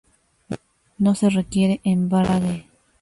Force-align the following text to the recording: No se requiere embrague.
No 0.97 1.13
se 1.13 1.29
requiere 1.29 1.79
embrague. 1.83 2.65